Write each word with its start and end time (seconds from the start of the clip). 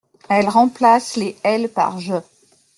Elle 0.29 0.49
remplace 0.49 1.15
les 1.15 1.37
Elle 1.43 1.69
par 1.69 1.99
Je. 1.99 2.19